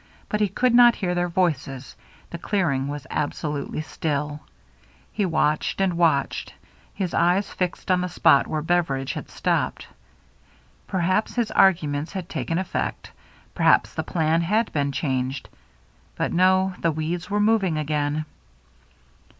But 0.29 0.41
he 0.41 0.47
could 0.47 0.73
not 0.73 0.95
hear 0.95 1.13
their 1.13 1.29
voices— 1.29 1.95
the 2.31 2.39
clear 2.39 2.71
ing 2.71 2.87
was 2.87 3.05
absolutely 3.11 3.81
still. 3.81 4.39
He 5.11 5.27
watched^— 5.27 5.79
and 5.79 5.93
watched— 5.95 6.55
his 6.95 7.13
eyes 7.13 7.51
fixed 7.51 7.91
on 7.91 8.01
the 8.01 8.09
spot 8.09 8.47
where 8.47 8.63
Beveridge 8.63 9.13
had 9.13 9.29
stopped. 9.29 9.85
Perhaps 10.87 11.35
his 11.35 11.51
argu 11.51 11.87
ments 11.87 12.13
had 12.13 12.29
taken 12.29 12.57
effect; 12.57 13.11
perhaps 13.53 13.93
the 13.93 14.01
plan 14.01 14.41
had 14.41 14.73
been 14.73 14.91
changed. 14.91 15.49
But 16.15 16.33
no, 16.33 16.73
the 16.79 16.91
weeds 16.91 17.29
were 17.29 17.39
mov 17.39 17.61
ing 17.61 17.77
again. 17.77 18.25